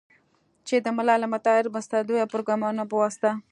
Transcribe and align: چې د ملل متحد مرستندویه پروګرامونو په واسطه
چې 0.67 0.75
د 0.85 0.87
ملل 0.97 1.21
متحد 1.33 1.65
مرستندویه 1.73 2.29
پروګرامونو 2.31 2.83
په 2.89 2.95
واسطه 3.01 3.29